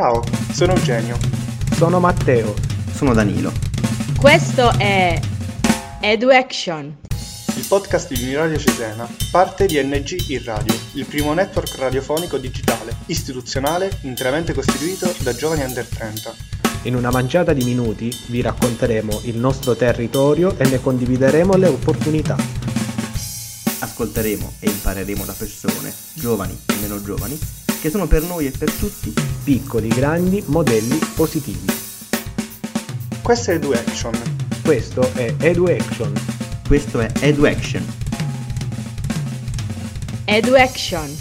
Ciao, 0.00 0.24
sono 0.54 0.72
Eugenio. 0.72 1.18
Sono 1.74 2.00
Matteo. 2.00 2.54
Sono 2.90 3.12
Danilo. 3.12 3.52
Questo 4.18 4.72
è 4.78 5.20
EduAction. 6.00 6.96
Il 7.54 7.66
podcast 7.68 8.10
di 8.10 8.22
Uniradio 8.22 8.56
Cesena, 8.56 9.06
parte 9.30 9.66
di 9.66 9.78
NG 9.78 10.30
in 10.30 10.42
Radio, 10.42 10.74
il 10.94 11.04
primo 11.04 11.34
network 11.34 11.76
radiofonico 11.76 12.38
digitale, 12.38 12.96
istituzionale, 13.08 13.98
interamente 14.04 14.54
costituito 14.54 15.12
da 15.18 15.34
giovani 15.34 15.64
under 15.64 15.84
30. 15.84 16.34
In 16.84 16.94
una 16.94 17.10
manciata 17.10 17.52
di 17.52 17.62
minuti 17.62 18.10
vi 18.28 18.40
racconteremo 18.40 19.20
il 19.24 19.36
nostro 19.36 19.76
territorio 19.76 20.56
e 20.56 20.66
ne 20.66 20.80
condivideremo 20.80 21.56
le 21.56 21.68
opportunità. 21.68 22.36
Ascolteremo 23.80 24.54
e 24.60 24.70
impareremo 24.70 25.26
da 25.26 25.34
persone, 25.36 25.92
giovani 26.14 26.58
e 26.68 26.74
meno 26.80 27.02
giovani, 27.02 27.38
che 27.80 27.88
sono 27.88 28.06
per 28.06 28.22
noi 28.22 28.46
e 28.46 28.50
per 28.50 28.70
tutti 28.70 29.12
piccoli, 29.42 29.88
grandi 29.88 30.42
modelli 30.46 30.98
positivi. 31.14 31.66
Questo 33.22 33.50
è 33.52 33.54
EduAction. 33.54 34.12
Questo 34.62 35.10
è 35.14 35.34
EduAction. 35.38 36.12
Questo 36.66 37.00
è 37.00 37.10
EduAction. 37.20 37.84
EduAction. 40.26 41.16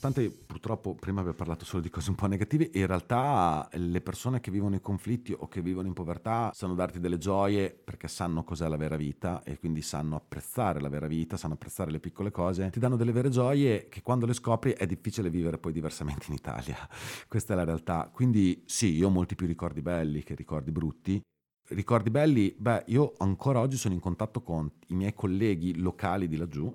Tante 0.00 0.43
purtroppo 0.64 0.94
prima 0.94 1.20
abbiamo 1.20 1.36
parlato 1.36 1.66
solo 1.66 1.82
di 1.82 1.90
cose 1.90 2.08
un 2.08 2.16
po' 2.16 2.26
negative 2.26 2.70
in 2.72 2.86
realtà 2.86 3.68
le 3.72 4.00
persone 4.00 4.40
che 4.40 4.50
vivono 4.50 4.74
in 4.74 4.80
conflitti 4.80 5.34
o 5.36 5.46
che 5.46 5.60
vivono 5.60 5.88
in 5.88 5.92
povertà 5.92 6.52
sanno 6.54 6.72
darti 6.72 7.00
delle 7.00 7.18
gioie 7.18 7.68
perché 7.68 8.08
sanno 8.08 8.44
cos'è 8.44 8.66
la 8.66 8.78
vera 8.78 8.96
vita 8.96 9.42
e 9.42 9.58
quindi 9.58 9.82
sanno 9.82 10.16
apprezzare 10.16 10.80
la 10.80 10.88
vera 10.88 11.06
vita, 11.06 11.36
sanno 11.36 11.52
apprezzare 11.52 11.90
le 11.90 12.00
piccole 12.00 12.30
cose, 12.30 12.70
ti 12.70 12.78
danno 12.78 12.96
delle 12.96 13.12
vere 13.12 13.28
gioie 13.28 13.90
che 13.90 14.00
quando 14.00 14.24
le 14.24 14.32
scopri 14.32 14.72
è 14.72 14.86
difficile 14.86 15.28
vivere 15.28 15.58
poi 15.58 15.72
diversamente 15.72 16.26
in 16.28 16.34
Italia. 16.34 16.76
Questa 17.28 17.52
è 17.52 17.56
la 17.56 17.64
realtà. 17.64 18.08
Quindi 18.10 18.62
sì, 18.64 18.94
io 18.94 19.08
ho 19.08 19.10
molti 19.10 19.34
più 19.34 19.46
ricordi 19.46 19.82
belli 19.82 20.22
che 20.22 20.34
ricordi 20.34 20.72
brutti. 20.72 21.20
Ricordi 21.68 22.08
belli, 22.08 22.54
beh, 22.56 22.84
io 22.86 23.12
ancora 23.18 23.60
oggi 23.60 23.76
sono 23.76 23.92
in 23.92 24.00
contatto 24.00 24.40
con 24.40 24.70
i 24.88 24.94
miei 24.94 25.12
colleghi 25.12 25.78
locali 25.78 26.26
di 26.26 26.36
laggiù 26.38 26.72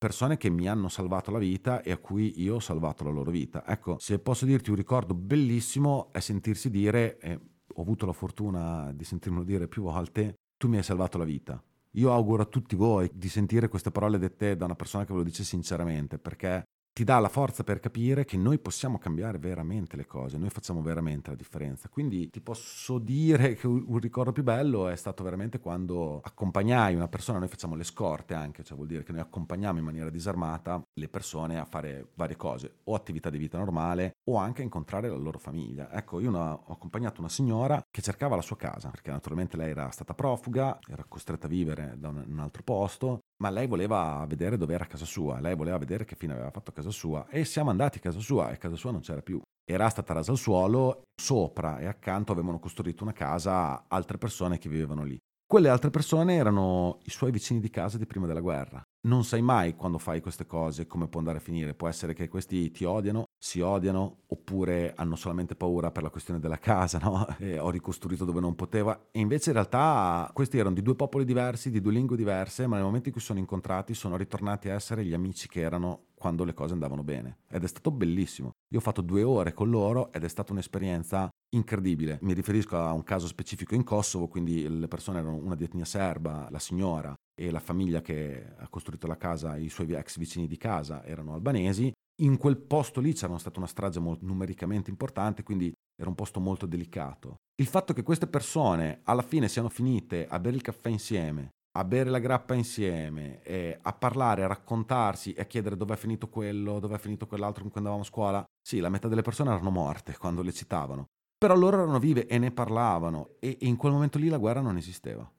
persone 0.00 0.38
che 0.38 0.48
mi 0.48 0.66
hanno 0.66 0.88
salvato 0.88 1.30
la 1.30 1.38
vita 1.38 1.82
e 1.82 1.90
a 1.90 1.98
cui 1.98 2.40
io 2.40 2.54
ho 2.54 2.60
salvato 2.60 3.04
la 3.04 3.10
loro 3.10 3.30
vita. 3.30 3.66
Ecco, 3.66 3.98
se 3.98 4.18
posso 4.18 4.46
dirti 4.46 4.70
un 4.70 4.76
ricordo 4.76 5.12
bellissimo 5.12 6.10
è 6.10 6.20
sentirsi 6.20 6.70
dire, 6.70 7.18
e 7.18 7.38
ho 7.74 7.82
avuto 7.82 8.06
la 8.06 8.14
fortuna 8.14 8.92
di 8.94 9.04
sentirmelo 9.04 9.44
dire 9.44 9.68
più 9.68 9.82
volte, 9.82 10.36
tu 10.56 10.68
mi 10.68 10.78
hai 10.78 10.82
salvato 10.82 11.18
la 11.18 11.24
vita. 11.24 11.62
Io 11.94 12.12
auguro 12.14 12.44
a 12.44 12.46
tutti 12.46 12.76
voi 12.76 13.10
di 13.12 13.28
sentire 13.28 13.68
queste 13.68 13.90
parole 13.90 14.16
dette 14.16 14.56
da 14.56 14.64
una 14.64 14.74
persona 14.74 15.04
che 15.04 15.12
ve 15.12 15.18
lo 15.18 15.24
dice 15.24 15.44
sinceramente, 15.44 16.18
perché 16.18 16.64
ti 17.00 17.06
dà 17.06 17.18
la 17.18 17.30
forza 17.30 17.64
per 17.64 17.80
capire 17.80 18.26
che 18.26 18.36
noi 18.36 18.58
possiamo 18.58 18.98
cambiare 18.98 19.38
veramente 19.38 19.96
le 19.96 20.04
cose, 20.04 20.36
noi 20.36 20.50
facciamo 20.50 20.82
veramente 20.82 21.30
la 21.30 21.36
differenza. 21.36 21.88
Quindi 21.88 22.28
ti 22.28 22.42
posso 22.42 22.98
dire 22.98 23.54
che 23.54 23.66
un 23.66 23.96
ricordo 23.96 24.32
più 24.32 24.42
bello 24.42 24.86
è 24.86 24.96
stato 24.96 25.24
veramente 25.24 25.60
quando 25.60 26.20
accompagnai 26.22 26.94
una 26.94 27.08
persona, 27.08 27.38
noi 27.38 27.48
facciamo 27.48 27.74
le 27.74 27.84
scorte 27.84 28.34
anche, 28.34 28.62
cioè 28.64 28.76
vuol 28.76 28.88
dire 28.88 29.02
che 29.02 29.12
noi 29.12 29.22
accompagniamo 29.22 29.78
in 29.78 29.84
maniera 29.86 30.10
disarmata 30.10 30.86
le 30.92 31.08
persone 31.08 31.58
a 31.58 31.64
fare 31.64 32.10
varie 32.16 32.36
cose, 32.36 32.80
o 32.84 32.94
attività 32.94 33.30
di 33.30 33.38
vita 33.38 33.56
normale, 33.56 34.16
o 34.28 34.36
anche 34.36 34.60
a 34.60 34.64
incontrare 34.64 35.08
la 35.08 35.16
loro 35.16 35.38
famiglia. 35.38 35.90
Ecco, 35.90 36.20
io 36.20 36.28
una, 36.28 36.52
ho 36.52 36.70
accompagnato 36.70 37.20
una 37.20 37.30
signora 37.30 37.82
che 37.90 38.02
cercava 38.02 38.36
la 38.36 38.42
sua 38.42 38.58
casa, 38.58 38.90
perché 38.90 39.10
naturalmente 39.10 39.56
lei 39.56 39.70
era 39.70 39.88
stata 39.88 40.12
profuga, 40.12 40.78
era 40.86 41.06
costretta 41.08 41.46
a 41.46 41.48
vivere 41.48 41.94
da 41.96 42.08
un, 42.08 42.22
un 42.28 42.38
altro 42.40 42.62
posto, 42.62 43.20
ma 43.40 43.50
lei 43.50 43.66
voleva 43.66 44.24
vedere 44.28 44.56
dove 44.56 44.74
era 44.74 44.86
casa 44.86 45.04
sua, 45.04 45.40
lei 45.40 45.54
voleva 45.54 45.78
vedere 45.78 46.04
che 46.04 46.14
fine 46.14 46.32
aveva 46.34 46.50
fatto 46.50 46.72
casa 46.72 46.90
sua 46.90 47.26
e 47.28 47.44
siamo 47.44 47.70
andati 47.70 47.98
a 47.98 48.00
casa 48.00 48.20
sua 48.20 48.50
e 48.50 48.58
casa 48.58 48.76
sua 48.76 48.90
non 48.90 49.00
c'era 49.00 49.22
più. 49.22 49.40
Era 49.64 49.88
stata 49.88 50.12
rasa 50.12 50.32
al 50.32 50.38
suolo, 50.38 51.02
sopra 51.20 51.78
e 51.78 51.86
accanto 51.86 52.32
avevano 52.32 52.58
costruito 52.58 53.02
una 53.02 53.12
casa 53.12 53.84
altre 53.88 54.18
persone 54.18 54.58
che 54.58 54.68
vivevano 54.68 55.04
lì. 55.04 55.18
Quelle 55.46 55.68
altre 55.68 55.90
persone 55.90 56.36
erano 56.36 56.98
i 57.04 57.10
suoi 57.10 57.32
vicini 57.32 57.60
di 57.60 57.70
casa 57.70 57.98
di 57.98 58.06
prima 58.06 58.26
della 58.26 58.40
guerra. 58.40 58.82
Non 59.08 59.24
sai 59.24 59.42
mai 59.42 59.74
quando 59.74 59.98
fai 59.98 60.20
queste 60.20 60.46
cose 60.46 60.86
come 60.86 61.08
può 61.08 61.18
andare 61.18 61.38
a 61.38 61.40
finire. 61.40 61.74
Può 61.74 61.88
essere 61.88 62.14
che 62.14 62.28
questi 62.28 62.70
ti 62.70 62.84
odiano, 62.84 63.24
si 63.42 63.60
odiano, 63.60 64.18
oppure 64.26 64.92
hanno 64.94 65.16
solamente 65.16 65.54
paura 65.54 65.90
per 65.90 66.02
la 66.02 66.10
questione 66.10 66.38
della 66.38 66.58
casa, 66.58 66.98
no? 66.98 67.26
E 67.40 67.58
ho 67.58 67.70
ricostruito 67.70 68.26
dove 68.26 68.38
non 68.38 68.54
poteva. 68.54 69.08
E 69.10 69.18
invece 69.18 69.48
in 69.48 69.54
realtà 69.54 70.30
questi 70.34 70.58
erano 70.58 70.74
di 70.74 70.82
due 70.82 70.94
popoli 70.94 71.24
diversi, 71.24 71.70
di 71.70 71.80
due 71.80 71.92
lingue 71.92 72.18
diverse, 72.18 72.66
ma 72.66 72.76
nel 72.76 72.84
momento 72.84 73.08
in 73.08 73.14
cui 73.14 73.22
sono 73.22 73.38
incontrati 73.38 73.94
sono 73.94 74.18
ritornati 74.18 74.68
a 74.68 74.74
essere 74.74 75.06
gli 75.06 75.14
amici 75.14 75.48
che 75.48 75.62
erano 75.62 76.08
quando 76.14 76.44
le 76.44 76.52
cose 76.52 76.74
andavano 76.74 77.02
bene. 77.02 77.38
Ed 77.48 77.64
è 77.64 77.66
stato 77.66 77.90
bellissimo. 77.90 78.50
Io 78.72 78.78
ho 78.78 78.82
fatto 78.82 79.00
due 79.00 79.22
ore 79.22 79.54
con 79.54 79.70
loro 79.70 80.12
ed 80.12 80.22
è 80.22 80.28
stata 80.28 80.52
un'esperienza 80.52 81.30
incredibile. 81.54 82.18
Mi 82.20 82.34
riferisco 82.34 82.76
a 82.76 82.92
un 82.92 83.02
caso 83.04 83.26
specifico 83.26 83.74
in 83.74 83.84
Kosovo, 83.84 84.28
quindi 84.28 84.68
le 84.68 84.86
persone 84.86 85.20
erano 85.20 85.36
una 85.36 85.54
di 85.54 85.64
etnia 85.64 85.86
serba, 85.86 86.46
la 86.50 86.58
signora 86.58 87.14
e 87.34 87.50
la 87.50 87.58
famiglia 87.58 88.02
che 88.02 88.52
ha 88.58 88.68
costruito 88.68 89.06
la 89.06 89.16
casa, 89.16 89.56
i 89.56 89.70
suoi 89.70 89.90
ex 89.92 90.18
vicini 90.18 90.46
di 90.46 90.58
casa 90.58 91.02
erano 91.06 91.32
albanesi. 91.32 91.90
In 92.20 92.36
quel 92.36 92.58
posto 92.58 93.00
lì 93.00 93.14
c'era 93.14 93.38
stata 93.38 93.58
una 93.58 93.66
strage 93.66 93.98
molto, 93.98 94.26
numericamente 94.26 94.90
importante, 94.90 95.42
quindi 95.42 95.72
era 95.96 96.10
un 96.10 96.14
posto 96.14 96.38
molto 96.38 96.66
delicato. 96.66 97.36
Il 97.60 97.66
fatto 97.66 97.94
che 97.94 98.02
queste 98.02 98.26
persone 98.26 99.00
alla 99.04 99.22
fine 99.22 99.48
siano 99.48 99.70
finite 99.70 100.26
a 100.26 100.38
bere 100.38 100.56
il 100.56 100.62
caffè 100.62 100.90
insieme, 100.90 101.48
a 101.78 101.84
bere 101.84 102.10
la 102.10 102.18
grappa 102.18 102.52
insieme, 102.54 103.40
a 103.80 103.92
parlare, 103.94 104.44
a 104.44 104.48
raccontarsi 104.48 105.32
e 105.32 105.40
a 105.40 105.46
chiedere 105.46 105.78
dove 105.78 105.94
è 105.94 105.96
finito 105.96 106.28
quello, 106.28 106.78
dove 106.78 106.96
è 106.96 106.98
finito 106.98 107.26
quell'altro 107.26 107.62
con 107.62 107.70
cui 107.70 107.80
andavamo 107.80 108.02
a 108.02 108.06
scuola, 108.06 108.44
sì, 108.60 108.80
la 108.80 108.90
metà 108.90 109.08
delle 109.08 109.22
persone 109.22 109.50
erano 109.50 109.70
morte 109.70 110.16
quando 110.18 110.42
le 110.42 110.52
citavano. 110.52 111.06
Però 111.38 111.54
loro 111.54 111.78
erano 111.78 111.98
vive 111.98 112.26
e 112.26 112.36
ne 112.38 112.50
parlavano 112.50 113.36
e 113.38 113.56
in 113.60 113.76
quel 113.76 113.92
momento 113.92 114.18
lì 114.18 114.28
la 114.28 114.36
guerra 114.36 114.60
non 114.60 114.76
esisteva. 114.76 115.30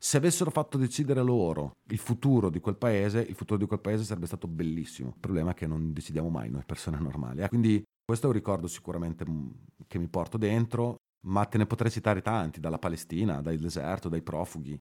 Se 0.00 0.16
avessero 0.16 0.50
fatto 0.50 0.78
decidere 0.78 1.22
loro 1.22 1.78
il 1.88 1.98
futuro 1.98 2.50
di 2.50 2.60
quel 2.60 2.76
paese, 2.76 3.20
il 3.20 3.34
futuro 3.34 3.58
di 3.58 3.66
quel 3.66 3.80
paese 3.80 4.04
sarebbe 4.04 4.26
stato 4.26 4.46
bellissimo. 4.46 5.08
Il 5.08 5.20
problema 5.20 5.50
è 5.50 5.54
che 5.54 5.66
non 5.66 5.92
decidiamo 5.92 6.28
mai 6.28 6.50
noi 6.50 6.62
persone 6.64 7.00
normali. 7.00 7.42
Eh? 7.42 7.48
Quindi 7.48 7.82
questo 8.04 8.26
è 8.26 8.28
un 8.28 8.34
ricordo 8.36 8.68
sicuramente 8.68 9.28
mm, 9.28 9.48
che 9.88 9.98
mi 9.98 10.06
porto 10.06 10.38
dentro, 10.38 10.96
ma 11.26 11.44
te 11.46 11.58
ne 11.58 11.66
potrei 11.66 11.90
citare 11.90 12.22
tanti, 12.22 12.60
dalla 12.60 12.78
Palestina, 12.78 13.40
dal 13.42 13.58
deserto, 13.58 14.08
dai 14.08 14.22
profughi. 14.22 14.78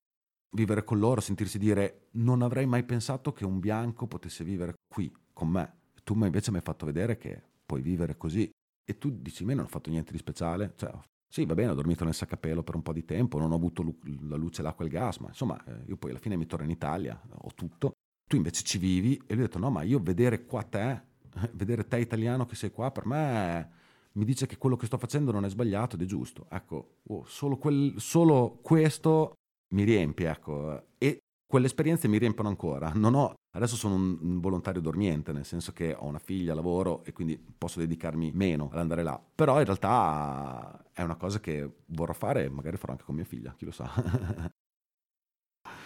Vivere 0.56 0.84
con 0.84 1.00
loro, 1.00 1.20
sentirsi 1.20 1.58
dire 1.58 2.10
non 2.12 2.44
avrei 2.44 2.68
mai 2.68 2.84
pensato 2.84 3.34
che 3.34 3.44
un 3.44 3.60
bianco 3.60 4.06
potesse 4.06 4.44
vivere 4.44 4.76
qui 4.88 5.12
con 5.34 5.50
me. 5.50 5.74
Tu 6.04 6.14
invece 6.14 6.52
mi 6.52 6.58
hai 6.58 6.64
fatto 6.64 6.86
vedere 6.86 7.18
che 7.18 7.42
puoi 7.66 7.82
vivere 7.82 8.16
così 8.18 8.50
e 8.90 8.98
tu 8.98 9.10
dici, 9.10 9.44
me 9.44 9.56
non 9.56 9.66
ho 9.66 9.68
fatto 9.68 9.90
niente 9.90 10.14
di 10.14 10.18
speciale, 10.20 10.74
cioè, 10.78 10.94
sì, 11.30 11.46
va 11.46 11.54
bene, 11.54 11.72
ho 11.72 11.76
dormito 11.76 12.04
nel 12.04 12.14
saccapelo 12.14 12.64
per 12.64 12.76
un 12.76 12.82
po' 12.82 12.94
di 12.94 13.04
tempo, 13.04 13.38
non 13.38 13.52
ho 13.52 13.56
avuto 13.56 13.84
la 14.28 14.38
luce, 14.38 14.62
l'acqua 14.62 14.86
e 14.86 14.88
il 14.88 14.94
gas, 14.94 15.18
ma 15.18 15.28
insomma, 15.28 15.62
eh, 15.66 15.84
io 15.88 15.98
poi 15.98 16.12
alla 16.12 16.20
fine 16.20 16.38
mi 16.38 16.46
torno 16.46 16.66
in 16.66 16.72
Italia, 16.72 17.22
ho 17.30 17.52
tutto. 17.54 17.92
Tu 18.28 18.36
invece 18.36 18.64
ci 18.64 18.78
vivi 18.78 19.16
e 19.26 19.34
lui 19.34 19.44
ha 19.44 19.48
detto, 19.48 19.60
no, 19.60 19.70
ma 19.70 19.84
io 19.84 20.00
vedere 20.00 20.46
qua 20.46 20.64
te, 20.64 21.02
vedere 21.54 21.88
te 21.88 22.00
italiano 22.00 22.46
che 22.46 22.56
sei 22.56 22.72
qua, 22.72 22.92
per 22.92 23.06
me 23.06 23.72
mi 24.14 24.26
dice 24.26 24.48
che 24.48 24.58
quello 24.58 24.76
che 24.76 24.88
sto 24.88 24.98
facendo 24.98 25.32
non 25.32 25.46
è 25.46 25.50
sbagliato 25.50 25.96
ed 25.96 26.02
è 26.02 26.06
giusto. 26.06 26.48
Ecco, 26.50 26.98
oh, 27.04 27.24
solo, 27.26 27.58
quel, 27.58 27.94
solo 27.98 28.60
questo 28.62 29.36
mi 29.76 29.84
riempie, 29.84 30.30
ecco. 30.30 30.88
E 30.98 31.20
quelle 31.48 31.66
esperienze 31.66 32.08
mi 32.08 32.18
riempiono 32.18 32.50
ancora. 32.50 32.92
Ho, 32.94 33.34
adesso 33.56 33.76
sono 33.76 33.96
un 33.96 34.40
volontario 34.40 34.82
dormiente, 34.82 35.32
nel 35.32 35.46
senso 35.46 35.72
che 35.72 35.96
ho 35.98 36.06
una 36.06 36.20
figlia, 36.20 36.54
lavoro 36.54 37.04
e 37.06 37.14
quindi 37.14 37.38
posso 37.58 37.80
dedicarmi 37.80 38.32
meno 38.34 38.70
ad 38.72 38.80
andare 38.80 39.02
là. 39.02 39.20
Però 39.34 39.58
in 39.58 39.66
realtà 39.66 40.86
è 40.92 41.02
una 41.02 41.16
cosa 41.16 41.40
che 41.40 41.68
vorrò 41.86 42.14
fare 42.14 42.44
e 42.44 42.50
magari 42.50 42.78
farò 42.78 42.92
anche 42.92 43.06
con 43.06 43.16
mia 43.16 43.24
figlia, 43.24 43.54
chi 43.58 43.66
lo 43.66 43.72
sa. 43.72 43.90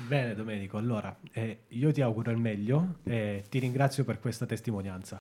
Bene 0.08 0.34
Domenico, 0.34 0.78
allora 0.78 1.16
eh, 1.32 1.66
io 1.70 1.92
ti 1.92 2.02
auguro 2.02 2.32
il 2.32 2.38
meglio 2.38 2.98
e 3.04 3.46
ti 3.48 3.60
ringrazio 3.60 4.04
per 4.04 4.20
questa 4.20 4.48
testimonianza. 4.48 5.21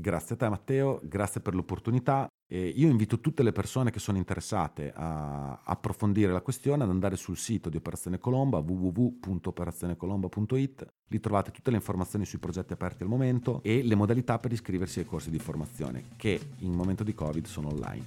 Grazie 0.00 0.36
a 0.36 0.38
te 0.38 0.48
Matteo, 0.48 1.00
grazie 1.02 1.40
per 1.40 1.56
l'opportunità. 1.56 2.28
E 2.46 2.68
io 2.68 2.88
invito 2.88 3.18
tutte 3.18 3.42
le 3.42 3.50
persone 3.50 3.90
che 3.90 3.98
sono 3.98 4.16
interessate 4.16 4.92
a 4.94 5.60
approfondire 5.64 6.30
la 6.30 6.40
questione 6.40 6.84
ad 6.84 6.90
andare 6.90 7.16
sul 7.16 7.36
sito 7.36 7.68
di 7.68 7.78
Operazione 7.78 8.20
Colomba 8.20 8.58
www.operazionecolomba.it. 8.58 10.86
Lì 11.08 11.18
trovate 11.18 11.50
tutte 11.50 11.70
le 11.70 11.78
informazioni 11.78 12.24
sui 12.24 12.38
progetti 12.38 12.72
aperti 12.72 13.02
al 13.02 13.08
momento 13.08 13.60
e 13.64 13.82
le 13.82 13.96
modalità 13.96 14.38
per 14.38 14.52
iscriversi 14.52 15.00
ai 15.00 15.04
corsi 15.04 15.30
di 15.30 15.40
formazione 15.40 16.10
che 16.14 16.50
in 16.58 16.74
momento 16.74 17.02
di 17.02 17.12
Covid 17.12 17.44
sono 17.46 17.70
online. 17.70 18.04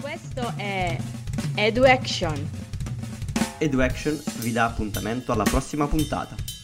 Questo 0.00 0.54
è 0.56 0.98
EduAction. 1.54 2.50
EduAction 3.58 4.20
vi 4.40 4.50
dà 4.50 4.64
appuntamento 4.64 5.30
alla 5.30 5.44
prossima 5.44 5.86
puntata. 5.86 6.55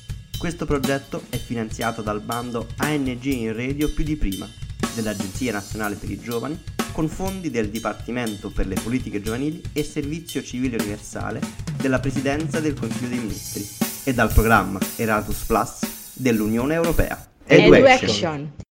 Questo 0.42 0.66
progetto 0.66 1.22
è 1.30 1.36
finanziato 1.36 2.02
dal 2.02 2.20
bando 2.20 2.66
ANG 2.78 3.22
in 3.26 3.54
Radio 3.54 3.88
più 3.88 4.02
di 4.02 4.16
prima 4.16 4.44
dell'Agenzia 4.92 5.52
Nazionale 5.52 5.94
per 5.94 6.10
i 6.10 6.18
Giovani 6.18 6.60
con 6.90 7.08
fondi 7.08 7.48
del 7.48 7.68
Dipartimento 7.68 8.50
per 8.50 8.66
le 8.66 8.74
Politiche 8.74 9.22
Giovanili 9.22 9.62
e 9.72 9.84
Servizio 9.84 10.42
Civile 10.42 10.78
Universale 10.78 11.40
della 11.76 12.00
Presidenza 12.00 12.58
del 12.58 12.74
Consiglio 12.74 13.10
dei 13.10 13.18
Ministri 13.18 13.64
e 14.02 14.12
dal 14.12 14.32
programma 14.32 14.80
Erasmus 14.96 15.44
Plus 15.44 15.78
dell'Unione 16.14 16.74
Europea. 16.74 17.24
EduAction. 17.46 18.52